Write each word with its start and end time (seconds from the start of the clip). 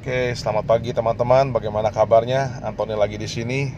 Oke, 0.00 0.32
selamat 0.32 0.64
pagi 0.64 0.96
teman-teman. 0.96 1.52
Bagaimana 1.52 1.92
kabarnya? 1.92 2.64
Antoni 2.64 2.96
lagi 2.96 3.20
di 3.20 3.28
sini. 3.28 3.68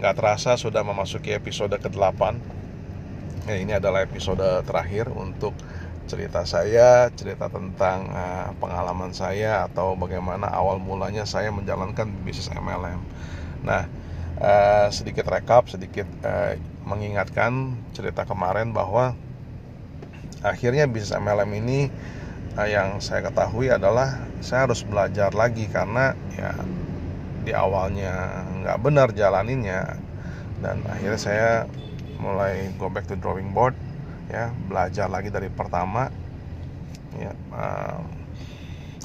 Nggak 0.00 0.16
terasa 0.16 0.56
sudah 0.56 0.80
memasuki 0.80 1.36
episode 1.36 1.76
ke-8. 1.76 2.40
Ya, 3.44 3.56
ini 3.60 3.76
adalah 3.76 4.00
episode 4.00 4.40
terakhir 4.64 5.12
untuk 5.12 5.52
cerita 6.08 6.48
saya, 6.48 7.12
cerita 7.12 7.52
tentang 7.52 8.08
uh, 8.08 8.56
pengalaman 8.56 9.12
saya 9.12 9.68
atau 9.68 9.92
bagaimana 9.92 10.48
awal 10.48 10.80
mulanya 10.80 11.28
saya 11.28 11.52
menjalankan 11.52 12.16
bisnis 12.24 12.48
MLM. 12.48 13.04
Nah, 13.60 13.84
uh, 14.40 14.88
sedikit 14.88 15.28
rekap, 15.28 15.68
sedikit 15.68 16.08
uh, 16.24 16.56
mengingatkan 16.88 17.76
cerita 17.92 18.24
kemarin 18.24 18.72
bahwa 18.72 19.12
akhirnya 20.40 20.88
bisnis 20.88 21.12
MLM 21.12 21.52
ini 21.60 21.92
yang 22.56 22.98
saya 22.98 23.28
ketahui 23.30 23.70
adalah 23.70 24.28
saya 24.40 24.66
harus 24.66 24.82
belajar 24.82 25.30
lagi 25.36 25.68
karena 25.70 26.16
ya 26.34 26.52
di 27.44 27.52
awalnya 27.54 28.44
nggak 28.64 28.78
benar 28.82 29.08
jalaninnya 29.14 29.96
dan 30.58 30.82
akhirnya 30.90 31.20
saya 31.20 31.50
mulai 32.18 32.74
go 32.76 32.90
back 32.90 33.06
to 33.06 33.14
drawing 33.14 33.54
board 33.54 33.78
ya 34.28 34.50
belajar 34.66 35.06
lagi 35.06 35.30
dari 35.30 35.48
pertama 35.48 36.10
ya 37.16 37.32
um, 37.54 38.04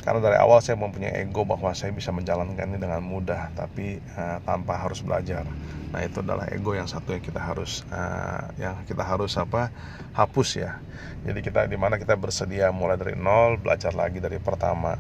karena 0.03 0.19
dari 0.19 0.35
awal 0.35 0.59
saya 0.59 0.75
mempunyai 0.75 1.23
ego 1.23 1.47
bahwa 1.47 1.71
saya 1.71 1.95
bisa 1.95 2.11
menjalankan 2.11 2.67
ini 2.67 2.75
dengan 2.75 2.99
mudah 2.99 3.55
tapi 3.55 4.03
uh, 4.19 4.43
tanpa 4.43 4.75
harus 4.75 4.99
belajar. 4.99 5.47
Nah 5.95 6.03
itu 6.03 6.19
adalah 6.19 6.51
ego 6.51 6.75
yang 6.75 6.91
satu 6.91 7.15
yang 7.15 7.23
kita 7.23 7.39
harus 7.39 7.87
uh, 7.87 8.51
yang 8.59 8.83
kita 8.83 8.99
harus 8.99 9.39
apa 9.39 9.71
hapus 10.11 10.59
ya. 10.59 10.83
Jadi 11.23 11.39
kita 11.39 11.71
di 11.71 11.79
mana 11.79 11.95
kita 11.95 12.19
bersedia 12.19 12.67
mulai 12.75 12.99
dari 12.99 13.15
nol 13.15 13.55
belajar 13.55 13.95
lagi 13.95 14.19
dari 14.19 14.43
pertama. 14.43 14.99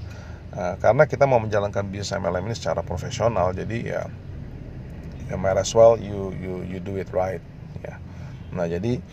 Uh, 0.55 0.79
karena 0.79 1.03
kita 1.03 1.27
mau 1.27 1.43
menjalankan 1.43 1.83
bisnis 1.91 2.15
MLM 2.15 2.47
ini 2.47 2.55
secara 2.55 2.79
profesional 2.79 3.51
jadi 3.51 3.77
ya 3.83 4.01
ya 5.27 5.35
might 5.35 5.59
as 5.59 5.73
well 5.75 5.99
you 5.99 6.31
you 6.39 6.63
you 6.63 6.79
do 6.79 6.95
it 6.95 7.11
right 7.11 7.43
ya. 7.83 7.99
Nah 8.55 8.71
jadi 8.71 9.03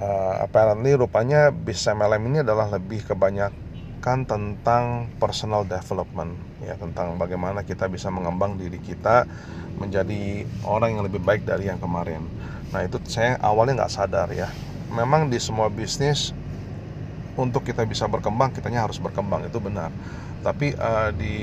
uh, 0.00 0.40
apparently 0.40 0.96
rupanya 0.96 1.52
bisnis 1.52 1.92
MLM 1.92 2.32
ini 2.32 2.38
adalah 2.40 2.72
lebih 2.72 3.04
kebanyak 3.04 3.65
kan 4.00 4.22
tentang 4.22 5.10
personal 5.18 5.66
development 5.66 6.36
ya 6.62 6.78
tentang 6.78 7.18
bagaimana 7.18 7.66
kita 7.66 7.90
bisa 7.90 8.06
mengembang 8.12 8.54
diri 8.54 8.78
kita 8.78 9.26
menjadi 9.76 10.46
orang 10.64 10.96
yang 10.96 11.02
lebih 11.04 11.20
baik 11.20 11.44
dari 11.44 11.68
yang 11.68 11.80
kemarin. 11.80 12.24
Nah 12.72 12.84
itu 12.86 12.96
saya 13.06 13.36
awalnya 13.42 13.84
nggak 13.84 13.92
sadar 13.92 14.28
ya. 14.32 14.48
Memang 14.94 15.28
di 15.28 15.36
semua 15.42 15.68
bisnis 15.68 16.32
untuk 17.36 17.68
kita 17.68 17.84
bisa 17.84 18.08
berkembang 18.08 18.54
kitanya 18.56 18.88
harus 18.88 18.96
berkembang 18.96 19.44
itu 19.44 19.60
benar. 19.60 19.92
Tapi 20.40 20.72
uh, 20.78 21.10
di 21.12 21.36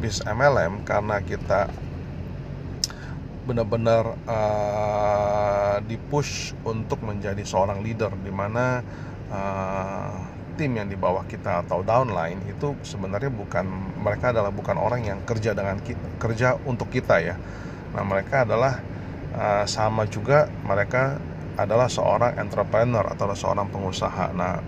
bis 0.00 0.24
MLM 0.24 0.86
karena 0.88 1.20
kita 1.20 1.68
benar-benar 3.44 4.14
uh, 4.30 5.76
dipush 5.84 6.54
untuk 6.64 7.02
menjadi 7.02 7.40
seorang 7.42 7.82
leader 7.82 8.12
di 8.20 8.30
mana 8.30 8.84
uh, 9.32 10.39
tim 10.60 10.76
yang 10.76 10.92
di 10.92 11.00
bawah 11.00 11.24
kita 11.24 11.64
atau 11.64 11.80
downline 11.80 12.36
itu 12.44 12.76
sebenarnya 12.84 13.32
bukan 13.32 13.64
mereka 13.96 14.36
adalah 14.36 14.52
bukan 14.52 14.76
orang 14.76 15.08
yang 15.08 15.24
kerja 15.24 15.56
dengan 15.56 15.80
kita, 15.80 16.20
kerja 16.20 16.60
untuk 16.68 16.92
kita 16.92 17.16
ya. 17.24 17.40
Nah, 17.96 18.04
mereka 18.04 18.44
adalah 18.44 18.76
uh, 19.32 19.64
sama 19.64 20.04
juga 20.04 20.52
mereka 20.68 21.16
adalah 21.56 21.88
seorang 21.88 22.36
entrepreneur 22.36 23.08
atau 23.08 23.32
seorang 23.32 23.72
pengusaha. 23.72 24.36
Nah, 24.36 24.60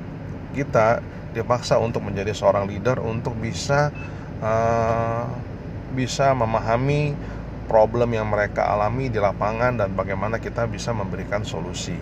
kita 0.56 1.04
dipaksa 1.36 1.76
untuk 1.76 2.08
menjadi 2.08 2.32
seorang 2.32 2.64
leader 2.64 2.96
untuk 3.04 3.36
bisa 3.36 3.92
uh, 4.40 5.28
bisa 5.92 6.32
memahami 6.32 7.12
problem 7.68 8.16
yang 8.16 8.32
mereka 8.32 8.64
alami 8.64 9.12
di 9.12 9.20
lapangan 9.20 9.76
dan 9.76 9.92
bagaimana 9.92 10.40
kita 10.40 10.64
bisa 10.64 10.96
memberikan 10.96 11.44
solusi. 11.44 11.96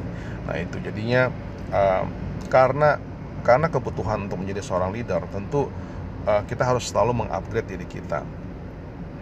Nah, 0.47 0.55
itu 0.63 0.79
jadinya 0.79 1.27
uh, 1.75 2.07
karena 2.47 3.10
karena 3.41 3.73
kebutuhan 3.73 4.29
untuk 4.29 4.41
menjadi 4.41 4.61
seorang 4.65 4.91
leader 4.93 5.25
tentu 5.33 5.69
uh, 6.29 6.43
kita 6.45 6.65
harus 6.65 6.89
selalu 6.89 7.25
mengupgrade 7.25 7.69
diri 7.69 7.87
kita. 7.89 8.25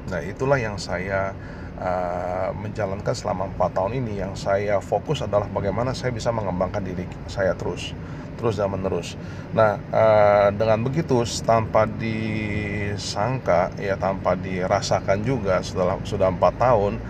Nah 0.08 0.20
itulah 0.24 0.56
yang 0.56 0.80
saya 0.80 1.36
uh, 1.78 2.50
menjalankan 2.56 3.14
selama 3.14 3.50
empat 3.52 3.70
tahun 3.76 4.00
ini. 4.00 4.24
Yang 4.24 4.48
saya 4.48 4.80
fokus 4.80 5.22
adalah 5.22 5.46
bagaimana 5.52 5.92
saya 5.92 6.10
bisa 6.10 6.32
mengembangkan 6.32 6.82
diri 6.82 7.04
saya 7.28 7.52
terus 7.54 7.92
terus 8.38 8.54
dan 8.54 8.70
menerus. 8.70 9.18
Nah 9.50 9.76
uh, 9.90 10.48
dengan 10.54 10.86
begitu 10.86 11.26
tanpa 11.42 11.90
disangka 11.90 13.74
ya 13.82 13.98
tanpa 13.98 14.38
dirasakan 14.38 15.26
juga 15.26 15.58
setelah 15.58 15.98
sudah 16.06 16.30
empat 16.30 16.54
tahun 16.54 17.02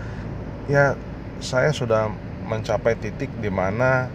ya 0.65 0.97
saya 1.37 1.69
sudah 1.69 2.09
mencapai 2.49 2.97
titik 2.97 3.29
di 3.37 3.53
mana 3.53 4.09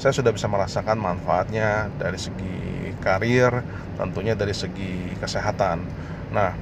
saya 0.00 0.16
sudah 0.16 0.32
bisa 0.32 0.48
merasakan 0.48 0.96
manfaatnya 0.96 1.92
dari 2.00 2.16
segi 2.16 2.96
karir, 3.04 3.52
tentunya 4.00 4.32
dari 4.32 4.56
segi 4.56 5.12
kesehatan. 5.20 5.84
Nah, 6.32 6.56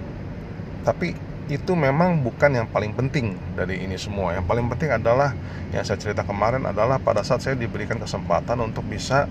tapi 0.83 1.15
itu 1.47 1.73
memang 1.79 2.21
bukan 2.27 2.51
yang 2.51 2.67
paling 2.67 2.99
penting 2.99 3.39
dari 3.55 3.87
ini 3.87 3.95
semua. 3.95 4.35
Yang 4.35 4.51
paling 4.51 4.67
penting 4.75 4.91
adalah 4.91 5.39
yang 5.71 5.87
saya 5.87 6.03
cerita 6.03 6.27
kemarin 6.27 6.67
adalah 6.67 6.99
pada 6.99 7.23
saat 7.23 7.39
saya 7.39 7.55
diberikan 7.55 8.03
kesempatan 8.03 8.59
untuk 8.59 8.83
bisa 8.91 9.31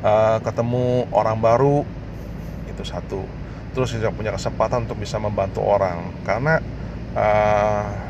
uh, 0.00 0.40
ketemu 0.40 1.04
orang 1.12 1.36
baru 1.36 1.84
itu 2.64 2.80
satu. 2.80 3.28
Terus 3.76 3.92
saya 3.92 4.08
punya 4.08 4.32
kesempatan 4.32 4.88
untuk 4.88 4.96
bisa 4.96 5.20
membantu 5.20 5.60
orang 5.62 6.16
karena 6.24 6.64
uh, 7.12 8.07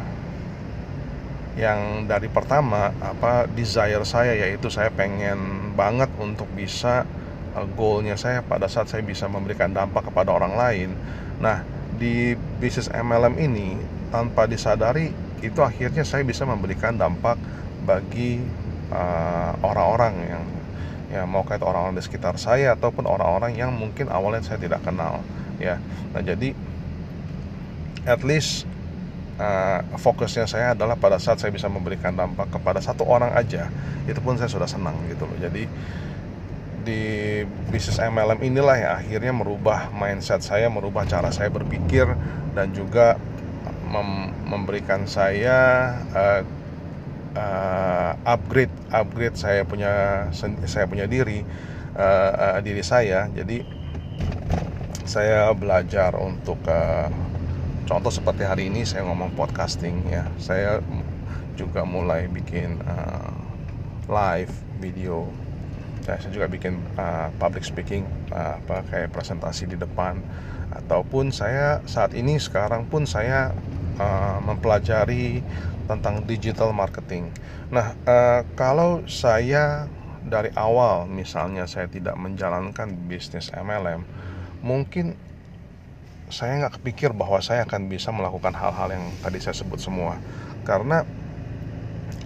yang 1.57 2.05
dari 2.05 2.29
pertama 2.29 2.93
apa 3.01 3.49
desire 3.49 4.05
saya 4.05 4.37
yaitu 4.37 4.69
saya 4.69 4.93
pengen 4.93 5.73
banget 5.75 6.13
untuk 6.21 6.47
bisa 6.53 7.09
uh, 7.57 7.67
goalnya 7.75 8.15
saya 8.15 8.45
pada 8.45 8.69
saat 8.69 8.93
saya 8.93 9.01
bisa 9.01 9.27
memberikan 9.27 9.73
dampak 9.73 10.13
kepada 10.13 10.37
orang 10.37 10.55
lain. 10.55 10.91
Nah 11.41 11.65
di 11.97 12.37
bisnis 12.63 12.93
MLM 12.93 13.35
ini 13.41 13.75
tanpa 14.13 14.45
disadari 14.45 15.11
itu 15.41 15.59
akhirnya 15.65 16.05
saya 16.05 16.23
bisa 16.23 16.45
memberikan 16.45 16.95
dampak 16.95 17.41
bagi 17.89 18.43
uh, 18.93 19.57
orang-orang 19.65 20.15
uh, 20.15 20.29
yang 20.29 20.45
ya 21.09 21.23
mau 21.25 21.41
kayak 21.41 21.65
orang-orang 21.65 21.97
di 21.97 22.05
sekitar 22.05 22.37
saya 22.37 22.77
ataupun 22.77 23.09
orang-orang 23.09 23.57
yang 23.57 23.73
mungkin 23.73 24.13
awalnya 24.13 24.45
saya 24.45 24.61
tidak 24.61 24.85
kenal 24.85 25.25
ya. 25.57 25.81
Nah 26.13 26.21
jadi 26.21 26.53
at 28.05 28.21
least 28.23 28.68
uh, 29.39 29.81
fokusnya 29.97 30.45
saya 30.45 30.75
adalah 30.75 30.99
pada 30.99 31.17
saat 31.17 31.39
saya 31.41 31.55
bisa 31.55 31.71
memberikan 31.71 32.13
dampak 32.13 32.51
kepada 32.53 32.83
satu 32.83 33.07
orang 33.07 33.33
aja 33.33 33.71
itu 34.05 34.19
pun 34.21 34.37
saya 34.37 34.51
sudah 34.51 34.69
senang 34.69 34.99
gitu 35.09 35.25
loh. 35.25 35.39
Jadi 35.39 35.65
di 36.83 37.03
bisnis 37.69 38.01
MLM 38.01 38.41
inilah 38.41 38.77
yang 38.81 38.93
akhirnya 39.03 39.33
merubah 39.35 39.93
mindset 39.93 40.41
saya 40.41 40.73
merubah 40.73 41.05
cara 41.05 41.29
saya 41.29 41.53
berpikir 41.53 42.09
dan 42.57 42.73
juga 42.73 43.21
mem 43.89 44.33
memberikan 44.49 45.05
saya 45.05 45.93
uh, 46.13 46.41
uh, 47.37 48.13
upgrade 48.25 48.73
upgrade 48.89 49.37
saya 49.37 49.65
punya 49.69 50.25
saya 50.65 50.85
punya 50.89 51.05
diri 51.05 51.45
uh, 51.97 52.57
uh, 52.57 52.59
diri 52.65 52.81
saya. 52.81 53.29
Jadi 53.33 53.65
saya 55.09 55.53
belajar 55.57 56.17
untuk 56.21 56.61
uh, 56.69 57.09
contoh 57.89 58.13
seperti 58.13 58.45
hari 58.45 58.69
ini 58.69 58.85
saya 58.85 59.09
ngomong 59.09 59.33
podcasting 59.33 60.05
ya. 60.13 60.29
Saya 60.37 60.85
juga 61.57 61.89
mulai 61.89 62.29
bikin 62.29 62.85
uh, 62.85 63.33
live 64.13 64.53
video. 64.77 65.25
Ya, 66.05 66.21
saya 66.21 66.33
juga 66.33 66.53
bikin 66.53 66.77
uh, 67.01 67.33
public 67.41 67.65
speaking 67.65 68.05
uh, 68.29 68.61
apa 68.61 68.85
kayak 68.93 69.09
presentasi 69.17 69.65
di 69.65 69.81
depan. 69.81 70.21
Ataupun 70.69 71.33
saya 71.33 71.81
saat 71.89 72.13
ini 72.13 72.37
sekarang 72.37 72.85
pun 72.93 73.09
saya 73.09 73.57
uh, 73.97 74.39
mempelajari 74.45 75.41
tentang 75.89 76.29
digital 76.29 76.77
marketing. 76.77 77.33
Nah 77.73 77.97
uh, 78.05 78.45
kalau 78.53 79.01
saya 79.09 79.89
dari 80.29 80.53
awal 80.61 81.09
misalnya 81.09 81.65
saya 81.65 81.89
tidak 81.89 82.21
menjalankan 82.21 82.93
bisnis 83.09 83.49
MLM 83.57 84.05
mungkin 84.61 85.17
saya 86.29 86.61
nggak 86.65 86.81
kepikir 86.81 87.11
bahwa 87.17 87.41
saya 87.41 87.65
akan 87.65 87.89
bisa 87.89 88.13
melakukan 88.13 88.53
hal-hal 88.53 88.89
yang 88.93 89.05
tadi 89.25 89.39
saya 89.41 89.57
sebut 89.57 89.81
semua. 89.81 90.21
Karena 90.65 91.05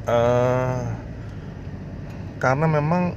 uh, 0.06 0.82
karena 2.42 2.66
memang 2.66 3.14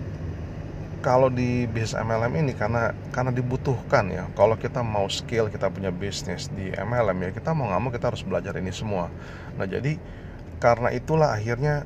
kalau 1.02 1.30
di 1.30 1.70
bisnis 1.70 1.94
MLM 2.02 2.34
ini 2.42 2.54
karena 2.58 2.94
karena 3.14 3.30
dibutuhkan 3.30 4.10
ya. 4.10 4.26
Kalau 4.34 4.58
kita 4.58 4.82
mau 4.82 5.06
skill 5.10 5.50
kita 5.54 5.70
punya 5.70 5.94
bisnis 5.94 6.50
di 6.54 6.74
MLM 6.74 7.18
ya 7.26 7.30
kita 7.34 7.54
mau 7.54 7.70
nggak 7.70 7.82
mau 7.82 7.92
kita 7.94 8.10
harus 8.14 8.26
belajar 8.26 8.58
ini 8.58 8.74
semua. 8.74 9.10
Nah 9.58 9.70
jadi 9.70 9.98
karena 10.58 10.90
itulah 10.94 11.34
akhirnya 11.34 11.86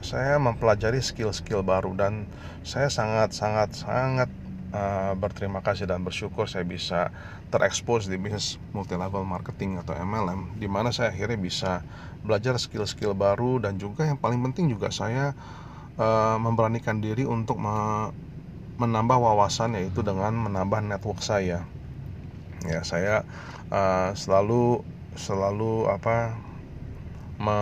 saya 0.00 0.38
mempelajari 0.38 1.02
skill-skill 1.02 1.66
baru 1.66 1.90
dan 1.98 2.30
saya 2.62 2.86
sangat 2.86 3.34
sangat 3.34 3.74
sangat 3.74 4.30
uh, 4.72 5.12
berterima 5.16 5.64
kasih 5.64 5.88
dan 5.88 6.04
bersyukur 6.04 6.48
saya 6.48 6.64
bisa 6.64 7.12
terekspos 7.48 8.08
di 8.08 8.20
bisnis 8.20 8.60
multi 8.76 8.96
level 8.96 9.24
marketing 9.24 9.80
atau 9.80 9.96
MLM 9.96 10.60
di 10.60 10.68
mana 10.68 10.92
saya 10.92 11.12
akhirnya 11.12 11.40
bisa 11.40 11.80
belajar 12.24 12.58
skill-skill 12.60 13.16
baru 13.16 13.62
dan 13.62 13.80
juga 13.80 14.04
yang 14.04 14.20
paling 14.20 14.40
penting 14.50 14.68
juga 14.68 14.92
saya 14.92 15.32
uh, 15.96 16.36
memberanikan 16.36 17.00
diri 17.00 17.24
untuk 17.24 17.56
me 17.56 18.10
menambah 18.78 19.18
wawasan 19.18 19.74
yaitu 19.74 20.06
dengan 20.06 20.30
menambah 20.30 20.78
network 20.86 21.18
saya. 21.18 21.66
Ya 22.62 22.86
saya 22.86 23.26
uh, 23.74 24.14
selalu 24.14 24.86
selalu 25.18 25.90
apa 25.90 26.38
me, 27.42 27.58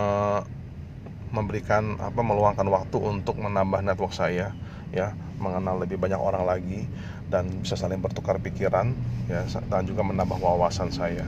memberikan 1.33 1.97
apa 1.97 2.21
meluangkan 2.21 2.69
waktu 2.69 2.97
untuk 3.01 3.41
menambah 3.41 3.81
network 3.81 4.13
saya 4.13 4.53
ya 4.91 5.13
mengenal 5.37 5.77
lebih 5.81 6.01
banyak 6.01 6.17
orang 6.17 6.43
lagi 6.47 6.87
dan 7.27 7.47
bisa 7.61 7.75
saling 7.75 7.99
bertukar 7.99 8.39
pikiran 8.39 8.95
ya 9.27 9.43
dan 9.67 9.83
juga 9.83 10.01
menambah 10.01 10.39
wawasan 10.39 10.89
saya. 10.89 11.27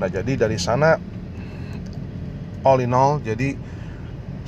Nah, 0.00 0.08
jadi 0.08 0.46
dari 0.46 0.56
sana 0.56 0.96
all 2.64 2.80
in 2.80 2.92
all 2.92 3.20
jadi 3.20 3.56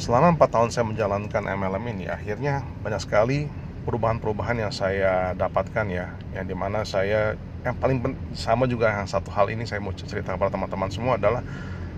selama 0.00 0.35
empat 0.37 0.49
tahun 0.53 0.69
saya 0.73 0.88
menjalankan 0.88 1.43
MLM 1.44 1.85
ini 1.97 2.05
akhirnya 2.09 2.64
banyak 2.81 3.00
sekali 3.05 3.49
perubahan-perubahan 3.85 4.62
yang 4.62 4.73
saya 4.73 5.37
dapatkan 5.37 5.87
ya 5.91 6.15
yang 6.32 6.47
di 6.47 6.55
mana 6.56 6.87
saya 6.87 7.37
yang 7.62 7.75
paling 7.79 8.03
sama 8.35 8.67
juga 8.67 8.91
yang 8.91 9.06
satu 9.06 9.31
hal 9.31 9.50
ini 9.50 9.67
saya 9.67 9.79
mau 9.79 9.94
cerita 9.94 10.35
kepada 10.35 10.50
teman-teman 10.50 10.91
semua 10.91 11.15
adalah 11.19 11.43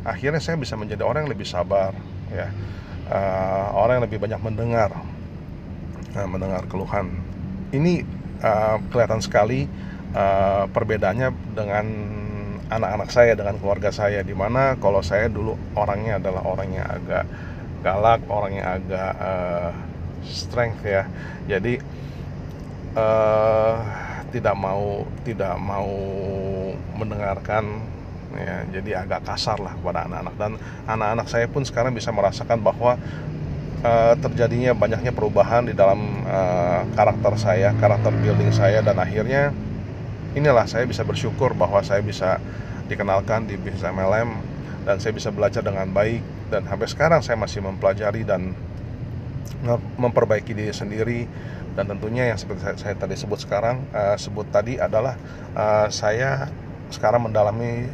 akhirnya 0.05 0.41
saya 0.41 0.61
bisa 0.61 0.77
menjadi 0.77 1.05
orang 1.05 1.25
yang 1.25 1.33
lebih 1.33 1.49
sabar 1.49 1.97
ya 2.29 2.53
uh, 3.09 3.73
orang 3.73 4.01
yang 4.01 4.05
lebih 4.09 4.21
banyak 4.21 4.41
mendengar 4.45 4.91
uh, 6.17 6.29
mendengar 6.31 6.65
keluhan. 6.71 7.11
Ini 7.75 8.07
uh, 8.43 8.79
kelihatan 8.89 9.21
sekali 9.21 9.67
uh, 10.15 10.71
perbedaannya 10.71 11.29
dengan 11.55 11.87
anak-anak 12.71 13.11
saya 13.13 13.33
dengan 13.37 13.61
keluarga 13.61 13.93
saya 13.93 14.25
di 14.25 14.33
mana 14.33 14.75
kalau 14.81 15.05
saya 15.05 15.29
dulu 15.29 15.55
orangnya 15.77 16.17
adalah 16.17 16.43
orang 16.49 16.69
yang 16.73 16.89
agak 16.89 17.25
galak 17.85 18.21
orang 18.33 18.53
yang 18.57 18.69
agak 18.81 19.13
uh, 19.21 19.71
strength 20.25 20.81
ya. 20.83 21.05
Jadi 21.45 21.77
uh, 22.97 23.77
tidak 24.33 24.57
mau 24.57 25.05
tidak 25.23 25.55
mau 25.61 25.93
mendengarkan 26.97 27.85
ya. 28.33 28.65
Jadi 28.73 28.91
agak 28.97 29.29
kasar 29.29 29.61
lah 29.61 29.77
kepada 29.77 30.09
anak-anak. 30.09 30.35
Dan 30.41 30.53
anak-anak 30.89 31.27
saya 31.29 31.47
pun 31.47 31.63
sekarang 31.63 31.93
bisa 31.93 32.09
merasakan 32.09 32.65
bahwa 32.65 32.97
uh, 33.85 34.17
terjadinya 34.19 34.73
banyaknya 34.73 35.13
perubahan 35.13 35.69
di 35.69 35.77
dalam 35.77 36.25
uh, 36.25 36.83
karakter 36.97 37.37
saya 37.37 37.77
karakter 37.77 38.11
building 38.17 38.51
saya 38.51 38.81
dan 38.81 38.97
akhirnya 38.97 39.53
inilah 40.35 40.65
saya 40.65 40.89
bisa 40.89 41.05
bersyukur 41.07 41.53
bahwa 41.55 41.85
saya 41.85 42.01
bisa 42.01 42.43
dikenalkan 42.89 43.47
di 43.47 43.55
bisnis 43.61 43.85
MLM 43.85 44.35
dan 44.89 44.97
saya 44.99 45.13
bisa 45.15 45.31
belajar 45.31 45.63
dengan 45.63 45.89
baik 45.93 46.25
dan 46.51 46.67
sampai 46.67 46.89
sekarang 46.91 47.21
saya 47.23 47.39
masih 47.39 47.63
mempelajari 47.65 48.27
dan 48.27 48.53
memperbaiki 49.97 50.53
diri 50.53 50.75
sendiri. 50.75 51.21
Dan 51.75 51.91
tentunya 51.91 52.31
yang 52.31 52.39
seperti 52.39 52.71
saya, 52.71 52.77
saya 52.79 52.95
tadi 52.95 53.19
sebut 53.19 53.43
sekarang 53.43 53.83
uh, 53.91 54.15
sebut 54.15 54.47
tadi 54.55 54.79
adalah 54.79 55.19
uh, 55.59 55.91
saya 55.91 56.47
sekarang 56.87 57.27
mendalami 57.27 57.91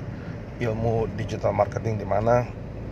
ilmu 0.60 1.08
digital 1.16 1.56
marketing 1.56 1.96
di 1.96 2.04
mana 2.04 2.44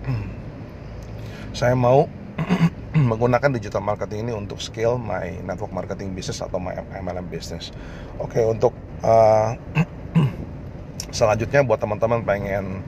saya 1.59 1.77
mau 1.77 2.09
menggunakan 3.11 3.51
digital 3.55 3.83
marketing 3.85 4.29
ini 4.29 4.33
untuk 4.35 4.59
scale 4.59 4.99
my 4.99 5.43
network 5.47 5.71
marketing 5.71 6.13
business 6.13 6.43
atau 6.43 6.59
my 6.59 6.75
MLM 6.99 7.27
business. 7.31 7.71
Oke, 8.19 8.43
okay, 8.43 8.45
untuk 8.45 8.75
uh, 9.07 9.55
selanjutnya 11.19 11.63
buat 11.63 11.79
teman-teman 11.79 12.27
pengen 12.27 12.83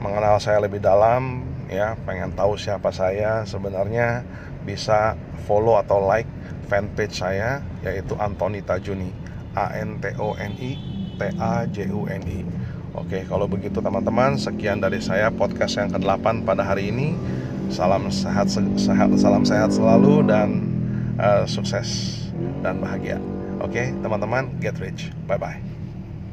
mengenal 0.00 0.40
saya 0.40 0.60
lebih 0.64 0.80
dalam 0.80 1.44
ya, 1.68 1.96
pengen 2.04 2.32
tahu 2.32 2.56
siapa 2.56 2.92
saya 2.92 3.44
sebenarnya 3.48 4.24
bisa 4.64 5.16
follow 5.44 5.76
atau 5.76 6.00
like 6.00 6.28
fanpage 6.68 7.20
saya 7.20 7.60
yaitu 7.84 8.16
Antoni 8.16 8.64
Tajuni 8.64 9.12
A 9.52 9.76
N 9.76 10.00
T 10.00 10.16
O 10.16 10.32
N 10.40 10.56
I 10.56 10.72
T 11.16 11.20
A 11.36 11.68
J 11.68 11.92
U 11.92 12.08
N 12.08 12.24
I 12.24 12.40
Oke, 12.94 13.26
kalau 13.26 13.50
begitu 13.50 13.82
teman-teman, 13.82 14.38
sekian 14.38 14.78
dari 14.78 15.02
saya 15.02 15.26
podcast 15.34 15.82
yang 15.82 15.90
ke-8 15.90 16.46
pada 16.46 16.62
hari 16.62 16.94
ini. 16.94 17.18
Salam 17.72 18.08
sehat, 18.12 18.48
sehat 18.50 19.08
salam 19.16 19.42
sehat 19.44 19.70
selalu 19.72 20.26
dan 20.28 20.48
uh, 21.18 21.44
sukses 21.48 22.20
dan 22.60 22.78
bahagia. 22.80 23.18
Oke, 23.62 23.96
teman-teman, 24.04 24.60
get 24.60 24.76
rich. 24.82 25.10
Bye 25.24 25.38
bye. 25.40 25.73